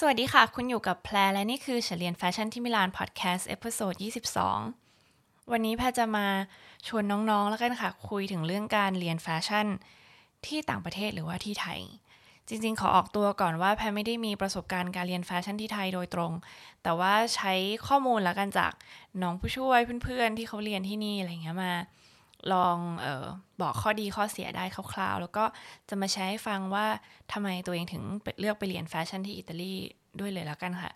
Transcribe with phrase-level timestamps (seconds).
[0.00, 3.94] สวัสดีค่ะ คุณอยู่กับแพรและนี่คือเรียนแฟชั่นที่มิลานพอดแคสต์ episode
[4.72, 6.26] 22 วันนี้แพรจะมา
[6.86, 9.66] ชวนน้องๆแล้วกันค่ะ คุยถึงเรื่องการเรียนแฟชั่น
[10.46, 11.80] ที่ต่างประเทศหรือว่าที่ไทย
[12.48, 16.32] จริงๆ ขอออกตัวก่อนว่าแพรไม่ได้มีประสบการณ์การเรียนแฟชั่นที่ไทยโดยตรง
[16.82, 17.52] แต่ว่าใช้
[17.86, 18.72] ข้อมูลแล้วกันจาก
[19.22, 21.72] น้องผู้ช่วยเพื่อนๆ ที่เขาเรียนที่นี่อะไรเงี้ยมา
[22.52, 23.26] ลองเออ
[23.62, 25.44] บอกข้อดีข้อเสียได้คร่าวๆ แล้วก็
[25.88, 26.86] จะมาแชร์ให้ฟังว่า
[27.32, 28.02] ทำไมตัวเองถึง
[28.40, 29.74] เลือกไปเรียนแฟชั่นที่อิตาลี
[30.20, 30.92] ด้วยเลยแล้วกันค่ะ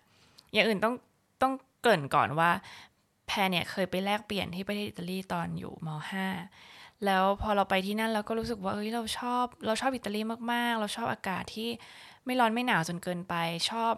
[0.53, 0.93] อย่างอื่นต้อง
[1.41, 2.51] ต้องเกริ่นก่อนว่า
[3.27, 5.87] แพรเนี่ยเคยไปแลกเปลี่ยนที่ประเทศอิตาลีตอนอยู่ม
[6.49, 11.69] .5 แล้วพอเราไปที่นั่นเราก็รู้สึกว่าเอ้ยเราชอบ เราชอบอิตาลีมากๆ เราชอบอากาศที่
[12.25, 13.35] ไม่ร้อนไม่หนาวจนเกินไป
[13.69, 13.93] ชอบ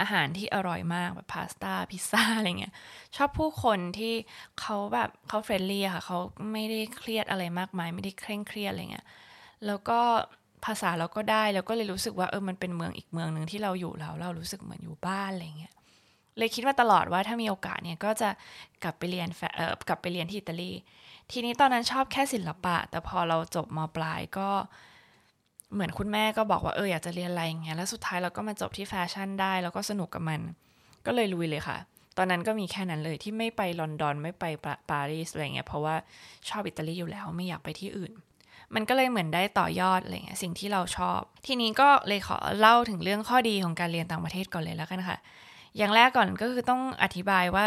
[0.00, 2.74] อาหารที่อร่อยมากแบบพาสต้าพิซซ่าอะไรเงี้ย
[3.16, 4.14] ชอบผู้คนที่
[4.60, 6.18] เขาแบบเขา friendly ค่ะเขา
[6.52, 9.06] ไม่ได้เครียดอะไรมากมาย ไม่ได้เคร่งเครียดอะไรเงี้ย
[9.66, 10.00] แล้วก็
[10.64, 15.74] ภาษาเราก็ได้แล้วก็เลยรู้สึกว่าเออมันเป็นเมืองอีกเมืองหนึ่งที่เราอยู่แล้ว เรารู้สึกเหมือนอยู่บ้านอะไรเงี้ย
[16.38, 18.28] เลยคิดมาตลอดว่าถ้ามีโอกาสเนี่ยก็จะ
[18.82, 20.72] กลับไปเรียนเออกลับไปเรียนที่อิตาลี
[21.30, 24.48] ทีนี้ตอนนั้นชอบแค่ศิลปะ แต่พอเราจบมปลายก็
[25.74, 30.40] เหมือนคุณแม่ก็บอกว่าเอออยากจะเรียนอะไรอย่างเงี้ยแล้วสุดท้ายเราก็มาจบที่แฟชั่นได้ แล้วก็สนุกกับมัน
[31.06, 31.78] ก็เลยลุยเลยค่ะ
[32.18, 34.44] ตอนนั้นก็มีแค่นั้นเลยที่ไม่ไปลอนดอนไม่ไป
[34.90, 35.94] ปารีสอะไรเงี้ยเพราะว่า
[36.48, 38.12] ชอบอิตาลีอยู่แล้วไม่อยากไปที่อื่น
[38.74, 45.18] มันก็เลยเหมือนได้ต่อยอดอะไรเงี้ยสิ่งที่เราชอบ ทีนี้ก็เลยขอเล่าถึงเรื่องข้อดีของการเรียนต่างประเทศก่อนเลยแล้วกันค่ะ
[45.76, 47.64] อย่างแรกก่อนก็คือต้องอธิบายว่า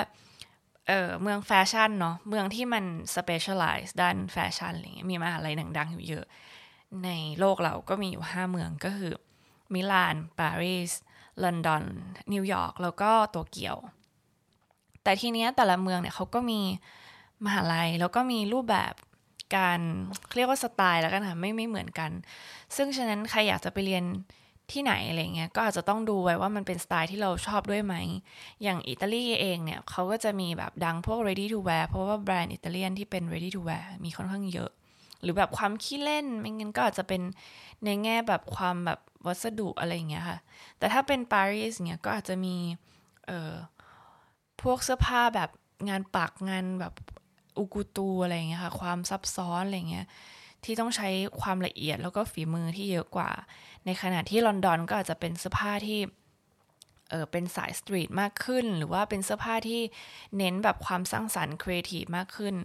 [0.87, 2.83] เออเมืองแฟชั่นเนาะเมืองที่มัน
[3.15, 6.25] specialize ด้านแฟชั่นอะไรเงี้ยมีมหาลัยดังๆอยู่เยอะ
[7.03, 9.13] ในโลกเราก็มีอยู่ 5 เมืองก็คือ
[9.73, 10.91] มิลาน ปารีส
[11.43, 11.83] ลอนดอน
[12.33, 13.77] นิวยอร์ก แล้วก็โตเกียว
[15.03, 16.61] แต่ทีเนี้ยแต่ละเมืองเนี่ยเขาก็มี
[17.45, 18.93] มหาลัย แล้วก็มีรูปแบบ
[19.57, 19.79] การ
[20.35, 22.11] เรียกว่าสไตล์แล้วกันค่ะไม่ไม่เหมือนกัน
[22.75, 24.03] ซึ่งฉะนั้นใครอยากจะไปเรียน
[24.71, 27.95] ที่ไหนอะไรเงี้ยก็อาจจะต้องดูไว้ว่ามันเป็นสไตล์ที่เราชอบด้วยไหม
[28.63, 34.71] อย่างอิตาลีเองเนี่ยเขาก็จะมีแบบดังพวก ready to wear เพราะว่าแบรนด์อิตาเลียนที่เป็น ready to wear มีค่อนข้างเยอะ
[35.21, 37.21] หรือแบบความขี้เล่นไม่งั้นก็อาจจะเป็น
[37.85, 40.37] ในแง่แบบความแบบวัสดุอะไรอย่างเงี้ยค่ะ
[40.77, 42.55] แต่ถ้าเป็นปารีสเนี่ยก็อาจจะมี
[43.27, 43.53] เอ่อ
[44.61, 45.49] พวกเสื้อผ้าแบบ
[45.89, 46.93] งานปักงานแบบ
[47.57, 50.07] อุกุตูอะไรอย่างเงี้ยค่ะ ความซับซ้อนอะไรเงี้ย
[50.63, 51.09] ที่ต้องใช้
[51.41, 53.29] ความละเอียดแล้วก็ฝีมือที่เยอะกว่า
[53.85, 55.99] ในขณะที่ลอนดอนก็อาจจะเป็นเสื้อผ้าที่
[57.09, 59.81] เออเป็นสายสตรีทมากขึ้น หรือว่าเป็นเสื้อผ้าที่
[60.37, 62.55] เน้นแบบความสร้างสรรค์ครีเอทีฟมากขึ้น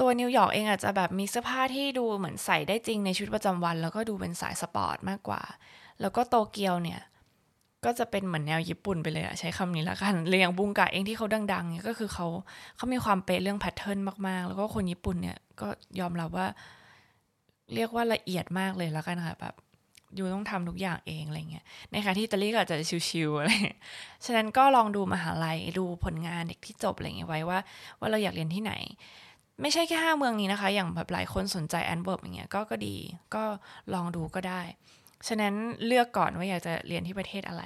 [0.00, 5.42] ตัวนิวยอร์กเองอาจจะแบบมีเสื้อผ้าที่ดูเหมือนใส่ได้จริงในชีวิตประจำวัน แล้วก็ดูเป็นสายสปอร์ตมากกว่า
[6.00, 7.00] แล้วก็โตเกียวเนี่ย
[7.84, 12.26] ก็จะเป็นเหมือนแนวญี่ปุ่นไปเลยอะใช้คำนี้ละกันอย่างบุงกะเองที่เขาดังๆเนี่ยก็คือเขา
[12.76, 15.68] เขามีความเป๊ะเรื่อง pattern มากๆ แล้วก็คนญี่ปุ่นเนี่ยก็
[16.00, 16.46] ยอมรับว่า
[17.74, 19.54] เรียกว่าละเอียดมากเลยแล้วกันค่ะแบบ
[20.14, 22.76] อยู่ต้องทำทุกอย่างเองอะไรเงี้ยในขณะที่อิตาลีก็อาจจะ
[23.08, 23.50] ชิวๆอะไร
[24.24, 27.58] ฉะนั้นก็ลองดูมหาลัยดูผลงานเด็กที่จบอะไรเงี้ยไว้ว่า
[27.98, 28.72] ว่าเราอยากเรียนที่ไหน
[29.60, 32.96] ไม่ใช่แค่ห้าเมืองนี้นะคะ อย่างแบบหลายคนสนใจแอนเบิร์กอย่างเงี้ยก็ก็ดี
[33.34, 33.44] ก็
[33.94, 34.62] ลองดูก็ได้
[35.28, 35.54] ฉะนั้น
[35.86, 37.64] เลือกก่อนว่าอยากจะเรียนที่ประเทศอะไร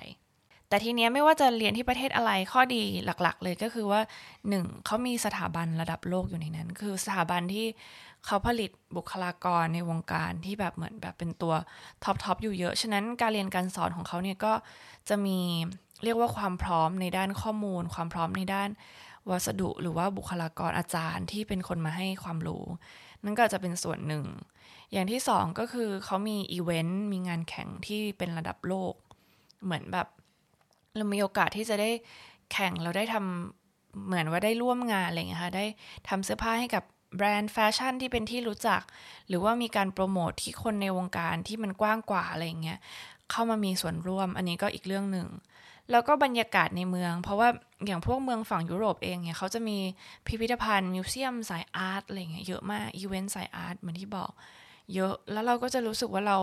[0.68, 4.00] แต่ทีเนี้ยไม่ว่าจะเรียนที่ประเทศอะไรข้อดีหลักๆ เลยก็คือว่า
[4.48, 7.66] หนึ่งเขามีสถาบันระดับโลกอยู่ในนั้น คือสถาบันที่
[8.26, 11.54] เขาผลิตบุคลากรในวงการที่แบบเหมือนแบบเป็นตัว
[12.04, 14.52] top top อยู่เยอะ ฉะนั้นการเรียนการสอนของเขาเนี่ยก็
[15.08, 15.38] จะมี
[16.04, 18.68] เรียกว่าความพร้อมในด้านข้อมูล ความพร้อมในด้าน
[19.30, 22.64] วัสดุหรือว่าบุคลากรอาจารย์ที่เป็นคนมาให้ความรู้
[23.24, 24.24] นั่นก็จะเป็นส่วนหนึ่ง
[24.92, 28.94] อย่างที่สองก็คือเขามีอีเวนต์มีงานแข่งที่เป็นระดับโลก
[29.64, 30.08] เหมือนแบบ
[30.96, 31.90] เรามีโอกาสที่จะได้
[32.52, 35.64] แข่งเราได้ทำเหมือนว่าได้ร่วมงานอะไรเงี้ยค่ะได้
[36.08, 36.84] ทำเสื้อผ้าให้กับ
[37.16, 38.82] แบรนด์แฟชั่นที่เป็นที่รู้จัก
[39.28, 42.78] หรือว่ามีการโปรโมทที่คนในวงการที่มันกว้างกว่าอะไรเงี้ย
[43.30, 45.28] เข้ามามีส่วนร่วม อันนี้ก็อีกเรื่องหนึ่ง
[45.90, 47.48] แล้วก็บรรยากาศในเมือง เพราะว่า
[47.86, 49.78] อย่างพวกเมืองฝั่งยุโรปเองเนี่ยเขาจะมี
[50.26, 54.30] พิพิธภัณฑ์ museum สาย art อะไรเงี้ยเยอะมากอีเวนต์สาย art เหมือนที่บอก
[54.94, 56.38] เยอะแล้วเราก็จะรู้สึกว่าเรา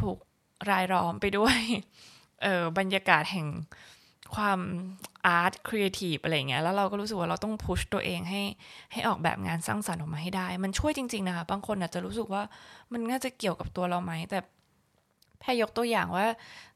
[0.00, 0.16] ถูก
[0.70, 1.58] รายล้อมไปด้วย
[2.42, 3.46] เออบรรยากาศแห่ง
[4.34, 4.60] ความ
[5.26, 8.42] art creative อะไรเงี้ยแล้วเราก็รู้สึกว่าเราต้อง push ตัวเองให้
[8.92, 12.42] ให้ออกแบบงานสร้างสรรค์ออกมาให้ได้ มันช่วยจริง ๆ นะคะ บางคนอาจจะรู้สึกว่า
[12.92, 14.38] มันน่าจะเกี่ยวกับตัวเราไหมแต่
[15.40, 16.26] แพรยกตัวอย่างว่า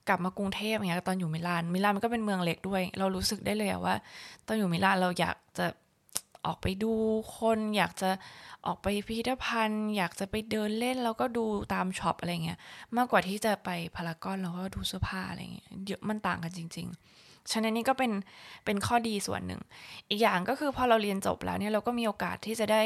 [0.09, 3.97] กลับมากรุงเทพอย่างเงี้ยตอนอยู่มิลานมิลานมันก็เป็นเมืองเล็กด้วย เรารู้สึกได้เลยว่า
[4.47, 5.67] ตอนอยู่มิลานเราอยากจะ
[6.47, 6.93] ออกไปดู
[7.39, 8.11] คน อยากจะ
[8.67, 12.59] ออกไปพิพิธภัณฑ์ อยากจะไปเดินเล่นแล้วก็ดูตาม shop อะไรเงี้ย
[12.97, 18.13] มากกว่าที่จะไปพารากอนแล้วก็ดูเสื้อผ้าอะไรเงี้ยเยอะมันต่างกันจริง ๆ ฉะนั้นนี่ก็เป็น
[18.65, 19.61] เป็นข้อดีส่วนหนึ่ง
[20.09, 22.83] อีกอย่างก็คือพอเราเรียนจบแล้วเนี่ยเราก็มีโอกาสที่จะได้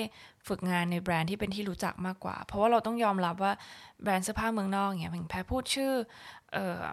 [0.48, 3.52] ฝึกงานในแบรนด์ที่เป็นที่รู้จักมากกว่า เพราะว่าเราต้องยอมรับว่า
[4.02, 5.92] แบรนด์เสื้อผ้าเมืองนอกเนี่ยแพ้พูดชื่อ
[6.52, 6.84] เอ่อ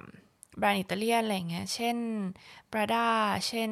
[0.59, 1.97] แบรนด์อิตาเลียนอะไรเงี้ย เช่น
[2.71, 3.05] Prada
[3.47, 3.71] เช่น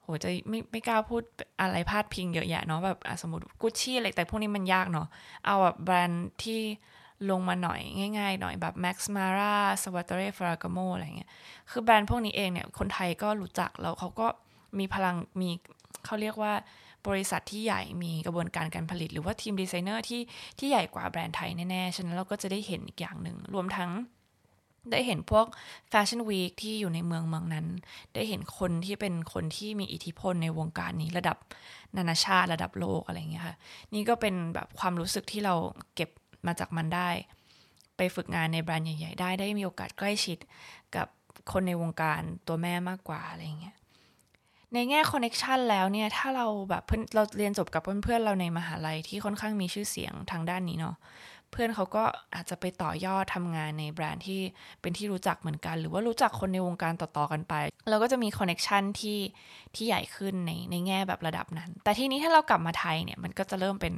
[0.00, 1.22] โหจะไม่ไม่กล้าพูด
[1.60, 5.08] อะไรพาดพิงเยอะแยะเนาะแบบสมมติกุชชี่อะไรแต่พวกนี้มันยากเนาะ
[5.46, 6.60] เอาแบบแบรนด์ที่
[7.30, 7.80] ลงมาหน่อย
[8.18, 11.30] ง่ายๆหน่อยแบบ Max Mara s a v a t o r e Ferragamo อะไรเงี้ย
[11.70, 14.26] คือแบรนด์พวกนี้เองเนี่ย คนไทยก็รู้จักแล้วเขาก็
[14.78, 15.50] มีพลังมี
[16.04, 16.52] เขาเรียกว่า
[17.08, 20.22] บริษัทที่ใหญ่มีกระบวนการการผลิต หรือว่าทีมดีไซเนอร์ที่
[20.58, 23.90] ที่ใหญ่กว่าแบรนด์ไทยแน่ๆ ฉะนั้นเราก็จะได้เห็นอีกอย่างหนึ่ง รวมทั้ง
[24.90, 25.46] ได้เห็นพวก
[25.90, 27.66] fashion week ที่อยู่ในเมืองเมืองนั้น
[28.14, 31.38] ได้เห็นคนที่เป็นคนที่มีอิทธิพลในวงการนี้ระดับ
[31.96, 33.56] นานาชาติระดับโลกอะไรเงี้ยค่ะ
[33.94, 35.54] นี่ก็เป็นแบบความรู้สึกที่เรา
[35.94, 36.10] เก็บ
[36.46, 37.10] มาจากมันได้
[37.96, 40.38] ไปฝึกงานในแบรนด์ใหญ่ๆ ได้ได้มีโอกาสใกล้ชิด
[40.96, 41.06] กับ
[41.52, 43.76] คนในวงการตัวแม่มากกว่าอะไรเงี้ย
[44.74, 46.82] ในแง่คอนเน็ชันแล้วเนี่ย ถ้าเราแบบ
[47.14, 50.96] เราเรียนจบกับเพื่อนๆเราในมหาลัยที่ค่อนข้างมีชื่อเสียงทางด้านนี้เนาะ
[51.50, 52.04] เพื่อนเขาก็
[52.34, 54.40] อาจจะไปต่อยอดทำงานในแบรนด์ที่
[54.80, 57.54] เป็นที่รู้จักเหมือนกัน หรือว่ารู้จักคนในวงการต่อๆกันไป
[57.88, 59.18] เราก็จะมี connection ที่
[59.74, 63.94] ที่ใหญ่ขึ้นในในแง่แบบระดับนั้น แต่ทีนี้ถ้าเรากลับมาไทยเนี่ยมันก็จะเริ่มเป็น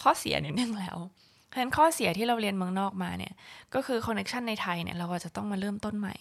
[0.00, 0.96] ข้อเสียนิดนึงแล้ว
[1.46, 3.32] เพราะฉะนั้นข้อเสียที่เราเรียนเมืองนอกมาเนี่ย
[3.74, 6.14] ก็คือ connection ในไทยเนี่ยเราจะต้องมาเริ่มต้นใหม่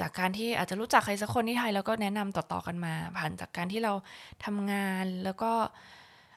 [0.00, 3.92] จากการที่อาจจะรู้จักใครสักคนที่ไทยแล้วก็แนะนำต่อๆกันมา ผ่านจากการที่เรา
[4.44, 5.52] ทำงานแล้วก็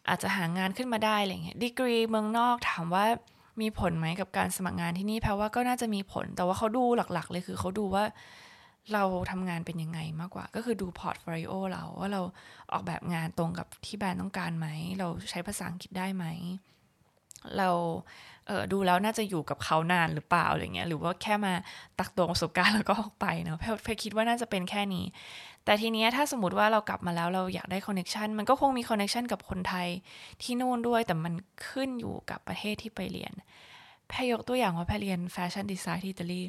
[0.09, 3.05] อาจจะหางานขึ้นมาได้อะไรเงี้ยดีกรีเมืองนอกถามว่า
[3.61, 8.03] มีผลไหมกับการสมัครงานที่นี่แพรว่าก็น่าจะมีผล แต่ว่าเขาดูหลักๆ เลยคือเขาดูว่า
[8.93, 12.21] เราทำงานเป็นยังไงมากกว่า ก็คือดู portfolio เราว่าเรา
[12.71, 14.67] ออกแบบงานตรงกับที่แบรนด์ต้องการไหม
[14.99, 16.25] เราใช้ภาษาอังกฤษได้ไหม
[17.57, 17.69] เรา
[18.47, 21.53] เออดูแล้วน่าจะอยู่กับเขานานหรือเปล่าอะไรเงี้ยหรือว่าแค่มา
[21.99, 25.05] ตักตวงประสบการณ์แล้วก็ออกไปเนาะแพรคิดว่าน่าจะเป็นแค่นี้
[25.65, 29.87] แต่ทีเนี้ยถ้าสมมติว่าเรากลับมาแล้วเราอยากได้ connection มันก็คงมี connection กับคนไทย
[30.41, 31.33] ที่นู่นด้วย แต่มัน
[31.69, 33.33] ขึ้นอยู่กับประเทศที่ไปเรียน
[34.07, 36.41] แพรยกตัวอย่างว่าแพรเรียน fashion design ที่อิตาลี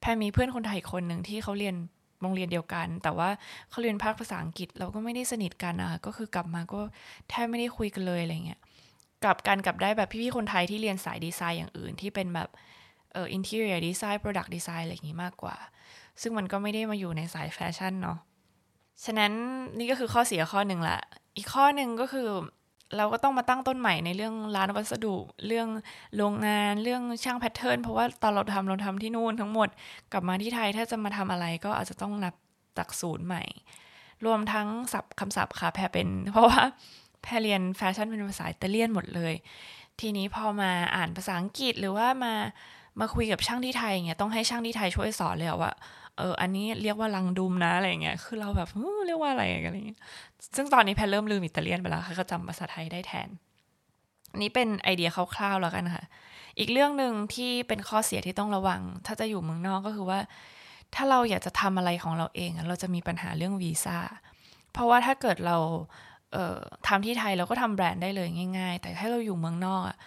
[0.00, 1.74] แพรมีเพื่อนคนไทยคนหนึ่งที่เขาเรียน
[2.20, 3.28] โรงเรียนเดียวกัน แต่ว่า
[3.70, 6.80] เขาเรียนภาคภาษาอังกฤษเราก็ไม่ได้สนิทกันอะก็คือกลับมาก็
[7.28, 8.60] แทบไม่ได้คุยกันเลยอะไรเงี้ย
[9.24, 12.48] กลับกันกลับได้แบบพี่ๆคนไทยที่เรียนสายดีไซน์อย่างอื่นที่เป็นแบบ
[13.12, 15.56] เออ interior design product design อะไรอย่างงี้มากกว่า
[16.22, 18.18] ซึ่งมันก็ไม่ได้มาอยู่ในสายแฟชั่นเนาะ
[19.04, 19.32] ฉะนั้น
[19.78, 20.98] นี่ก็คือข้อเสียข้อหนึ่งละ
[21.36, 22.28] อีกข้อหนึ่งก็คือ
[22.96, 25.14] เราก็ต้องมาตั้งต้นใหม่ในเรื่องร้านวัสดุ
[25.46, 25.68] เรื่อง
[26.16, 29.68] โรงงานเรื่องช่างแพทเทิร์นเพราะว่าตอนเราทำเราทำที่นู่นทั้งหมด
[30.12, 32.34] กลับมาที่ไทยถ้าจะมาทำอะไรก็อาจจะต้องนับ
[32.78, 33.42] จากศูนย์ใหม่
[34.26, 36.60] รวมทั้งศัพท์คำศัพท์ค่ะแพรเป็น เพราะว่า
[37.22, 39.34] แพรเรียนแฟชั่นเป็นภาษาอิตาเลียนหมดเลย
[40.00, 42.34] ทีนี้พอมาอ่านภาษาอังกฤษหรือว่ามา
[43.00, 45.72] มาคุยกับช่างที่ไทยอย่างเงี้ยต้องให้ช่างที่ไทยช่วยสอนเลยว่า
[46.18, 48.68] เอออันนี้เรียกว่าลังดุมนะอะไรเงี้ยคือเราแบบ
[49.06, 50.00] เรียกว่าอะไรอะไรเงี้ย
[50.56, 53.28] ซึ่งตอนนี้แพรเริ่มลืมอิตาเลียนไปแล้วค่ะก็จำภาษาไทยได้แทน
[54.42, 56.04] นี้เป็นไอเดียคร่าวๆแล้วกันค่ะ
[56.58, 60.20] อีกเรื่องหนึ่งที่เป็นข้อเสียที่ต้องระวัง ถ้าจะอยู่เมืองนอกก็คือว่า
[60.94, 63.98] ถ้าเราอยากจะทำอะไรของเราเอง เราจะมีปัญหาเรื่องวีซ่า
[64.72, 65.56] เพราะว่าถ้าเกิดเรา
[66.86, 68.28] ทำที่ไทยเราก็ทำแบรนด์ได้เลย
[68.58, 69.98] ง่าย ๆ แต่ถ้าเราอยู่เมืองนอกอะ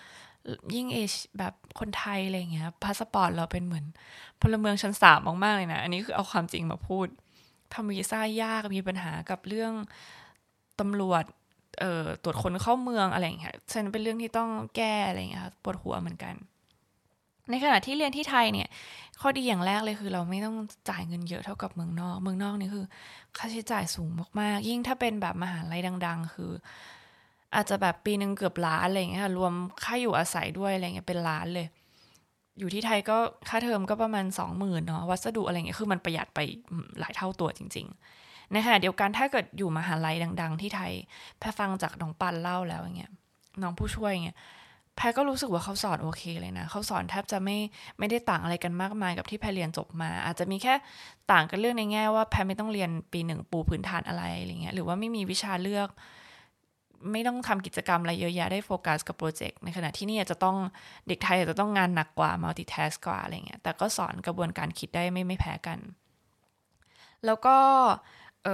[0.75, 3.85] ยิ่งเอเชียแบบคนไทยอะไรเงี้ยพาสปอร์ตเราเป็นเหมือน
[4.41, 7.07] พลเมืองชั้นสามมากๆเลยนะ อันนี้คือเอาความจริงมาพูด
[7.73, 9.73] ทำวีซ่ายากมีปัญหากับเรื่อง
[10.79, 11.23] ตำรวจ
[11.79, 16.33] เอ่อตรวจคนเข้าเมืองอะไรอย่างเงี้ยฉันเป็นเรื่องที่ต้องแก้อะไรเงี้ยปวดหัวเหมือนกัน
[17.49, 18.69] ในขณะที่เรียนที่ไทยเนี่ย
[19.21, 20.55] ข้อดีอย่างแรกเลยคือเราไม่ต้อง
[20.89, 22.85] จ่ายเงินเยอะเท่ากับเมืองนอก เมืองนอกนี่คือ
[23.37, 26.51] ค่าใช้จ่ายสูงมากๆ ยิ่งถ้าเป็นแบบมหาลัยดัง ๆ คือ
[27.55, 29.53] อาจจะแบบปีหนึ่งเกือบล้านอะไรเงี้ยรวม
[29.83, 31.67] ค่าอยู่อาศัยด้วยอะไรเงี้ยเป็นล้านเลย
[32.59, 33.17] อยู่ที่ไทยก็
[33.49, 36.39] ค่าเทอมก็ประมาณสองหมื่นเนาะวัสดุอะไรเงี้ยคือมันประหยัดไป
[36.99, 37.87] หลายเท่าตัวจริง
[38.21, 40.91] ๆนขณะเดียวกันถ้าเกิดอยู่มหาลัยดัง ๆ ที่ไทย
[41.39, 43.11] แพรฟังจากน้องปันเล่าแล้วอย่างเงี้ย
[43.61, 44.37] น้องผู้ช่วยเงี้ย
[44.99, 47.57] แพรก็รู้สึกว่าเขาสอนโอเคเลยนะ เขาสอนแทบจะไม่
[47.99, 50.73] ไม่ได้ต่างอะไรกันมากมายกับที่แพรเรียนจบมา อาจจะมีแค่
[51.31, 55.89] ต่างกันเรื่องในแง่ว่าแพรไม่ต้องเรียนปีหนึ่งปูพื้นฐานอะไรอะไรเงี้ย หรือว่าไม่มีวิชาเลือก
[57.11, 60.57] ไม่ต้องทำกิจกรรมอะไรเยอะแยะได้โฟกัสกับโปรเจกต์ในขณะที่นี่จะต้อง
[61.07, 65.79] เด็กไทยจะต้องงานหนักกว่ามัลติทัสกว่าอะไรเงี้ย แต่ก็สอนกระบวนการคิดได้ไม่ไม่แพ้กัน
[67.25, 67.57] แล้วก็
[68.43, 68.47] เ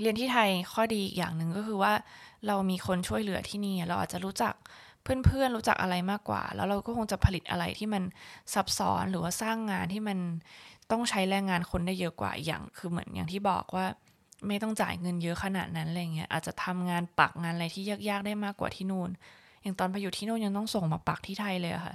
[0.00, 1.92] เรียนที่ไทยข้อดีอีกอย่างหนึ่งก็คือว่า
[2.46, 4.54] เรามีคนช่วยเหลือที่นี่เราอาจจะรู้จัก
[5.06, 8.02] เพื่อนๆรู้จักอะไรมากกว่า แล้วเราก็คงจะผลิตอะไรที่มัน
[8.54, 10.18] ซับซ้อนหรือว่าสร้างงานที่มัน
[10.90, 13.86] ต้องใช้แรงงานคนได้เยอะกว่าอย่างคือเหมือนอย่างที่บอกว่า
[14.46, 19.10] ไม่ต้องจ่ายเงินเยอะขนาดนั้นอะไรเงี้ยอาจจะทำงานปักงานอะไรที่ยากๆได้มากกว่าที่นู่น
[19.62, 21.94] อย่างตอนไปอยู่ที่นู่นยังต้องส่งมาปักที่ไทยเลยค่ะ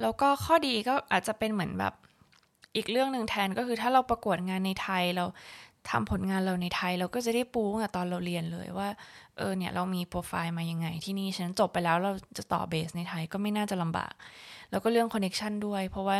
[0.00, 1.94] แล้วก็ข้อดีก็อาจจะเป็นเหมือนแบบ
[2.76, 5.24] อีกเรื่องหนึ่งแทนก็คือถ้าเราประกวดงานในไทยเรา
[5.90, 8.88] ทำผลงานเราในไทยเราก็จะได้ปูตั้งแต่ตอนเราเรียนเลยว่า
[9.36, 14.12] เออเนี่ยเรามีโปรไฟล์มายังไง ทีนี้ฉันจบไปแล้วเราจะต่อ base ในไทยก็ไม่น่าจะลำบาก
[14.70, 16.16] แล้วก็เรื่อง connection ด้วย เพราะว่า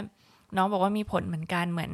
[0.57, 1.93] น้องบอกว่ามีผลเหมือนกันเหมือน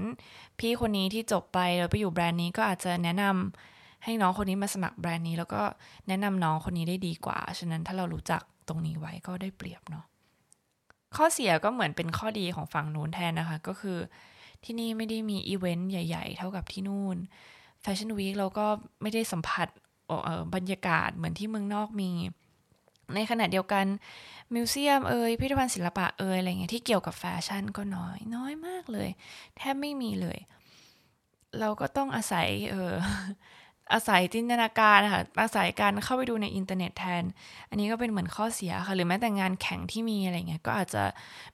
[0.58, 5.62] พี่คนนี้ที่จบไปแล้วไปอยู่แบรนด์นี้ก็อาจจะแนะนำให้น้องคนนี้มาสมัครแบรนด์นี้ แล้วก็
[6.08, 10.04] แนะนำน้องคนนี้ได้ดีกว่า ฉะนั้นถ้าเรารู้จักตรงนี้ไว้ก็ได้เปรียบเนาะ
[11.16, 13.98] ข้อเสียก็เหมือนเป็นข้อดีของฝั่งนู้นแทนนะคะ ก็คือ
[14.64, 17.16] ที่นี่ไม่ได้มีอีเวนต์ใหญ่ ๆ เท่ากับที่นู่น
[17.82, 18.66] แฟชั่นวีคเราก็
[19.02, 19.68] ไม่ได้สัมผัส
[20.54, 22.10] บรรยากาศเหมือนที่เมืองนอกมี
[23.14, 23.84] ในขณะเดียวกัน
[24.54, 29.08] museum เอ่ยพิพิธภัณฑ์ศิลปะเอ่ยอะไรเงี้ยที่เกี่ยวกับแฟชั่นก็น้อย น้อยมากเลย
[29.56, 30.38] แทบไม่มีเลย
[31.60, 32.92] เราก็ต้องอาศัยเออ
[33.92, 37.22] อาศัยจินตนาการนะคะอาศัยการเข้าไปดูในอินเทอร์เน็ตแทน
[37.68, 41.02] อันนี้ก็เป็นเหมือนข้อเสียค่ะ หรือแม้แต่งานแข่งที่มีอะไรเงี้ย ก็อาจจะ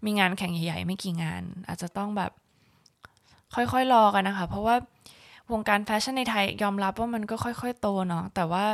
[0.04, 2.32] มีงานแข่งใหญ่ๆ ไม่กี่งาน อาจจะต้องแบบ
[3.54, 4.76] ค่อยๆรอกันนะคะ เพราะว่า
[5.52, 8.64] วงการแฟชั่นในไทยยอมรับว่ามันก็ค่อย ๆ โตเนาะแต่ว่า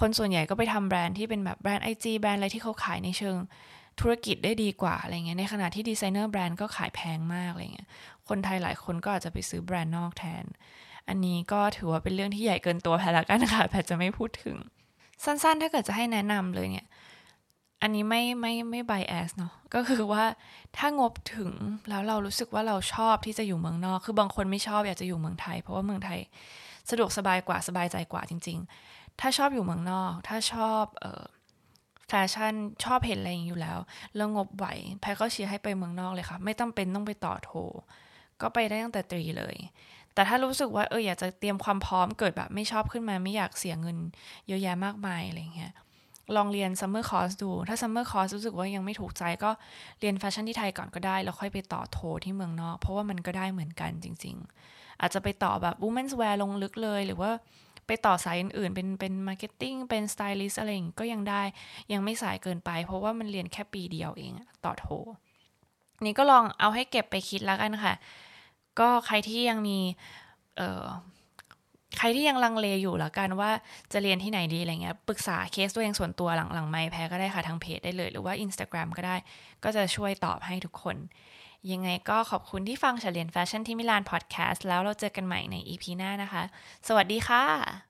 [0.00, 3.36] คนส่วนใหญ่ก็ไปทำแบรนด์ที่เป็นแบบแบรนด์ IG แบรนด์อะไรที่เขาขายในเชิง
[4.00, 7.88] ธุรกิจได้ดีกว่าอะไรเงี้ยในขณะที่ designer brand ก็ขายแพงมากอะไรเงี้ย
[8.28, 10.44] คนไทยหลายคนก็อาจจะไปซื้อแบรนด์นอกแทน
[11.08, 14.56] อันนี้ก็ถือว่าเป็นเรื่องที่ใหญ่เกินตัวแพรละกันค่ะแพรจะไม่พูดถึง
[15.24, 16.88] สั้นๆ ถ้าเกิดจะให้แนะนำเลยเนี่ย
[17.82, 20.24] อันนี้ไม่ไม่ไม่ bias เนาะก็คือว่า
[20.76, 21.52] ถ้างบถึง
[21.88, 26.20] แล้วเรารู้สึกว่าเราชอบที่จะอยู่เมืองนอก คือบางคนไม่ชอบอยากจะอยู่เมืองไทย เพราะว่าเมืองไทย
[26.90, 31.24] สะดวกสบายกว่าสบายใจกว่าจริง ๆ ถ้าชอบอยู่เมืองนอก ถ้าชอบเออ
[32.08, 32.54] แฟชั่น
[32.84, 33.78] ชอบเห็นอะไรอย่างอยู่แล้ว
[34.16, 34.66] แล้วงบไหว
[35.00, 37.50] แพรก็เชียร์ให้ไปเมืองนอกเลยค่ะ ไม่ต้องเป็นต้องไปต่อโท
[38.40, 39.56] ก็ไปได้ตั้งแต่ตรีเลย
[40.14, 43.98] แต่ถ้ารู้สึกว่าเอออยากจะเตรียมความพร้อมเกิดแบบไม่ชอบขึ้นมาไม่อยากเสียเงิน
[44.48, 45.72] เยอะแยะมากมายอะไรเงี้ย
[46.36, 49.50] ลองเรียน summer course ดู ถ้า summer course รู้สึกว่ายังไม่ถูกใจก็
[50.00, 54.36] เรียนแฟชั่นที่ไทยก่อนก็ได้ แล้วค่อยไปต่อโทที่เมืองนอก เพราะว่ามันก็ได้เหมือนกันจริง
[54.68, 57.30] ๆ อาจจะไปต่อแบบ women's wear ลงลึกเลย หรือว่า
[57.86, 61.42] ไปต่อสายอื่นๆ เป็นเป็น marketing เป็นสไตลิสอะไรอย่างก็ยังได้
[61.92, 64.32] ยังไม่สายเกินไป เพราะว่ามันเรียนแค่ปีเดียวเอง
[64.64, 64.86] ต่อโท
[66.04, 67.94] นี่ก็ลองเอาให้เก็บไปคิดแล้วกันค่ะ
[68.80, 69.78] ก็ใครที่ยังมี
[70.56, 70.84] เออ
[71.98, 73.50] ใครที่ยังลังเลอยู่แล้วกันว่า
[73.92, 79.16] จะเรียนที่ไหนดีอะไรเงี้ยปรึกษาเคสตัวเองส่วนตัวหลังหลังไมค์แพรก็ได้ค่ะทางเพจได้เลย หรือว่า Instagram ก็ได้
[79.64, 80.96] ก็จะช่วยตอบให้ทุกคน
[81.72, 86.42] ยังไงก็ขอบคุณที่ฟังเฉลียนแฟชั่นที่มิลานพอดแคสต์แล้วเราเจอกันใหม่ใน EP หน้านะคะ
[86.88, 87.85] สวัสดีค่ะ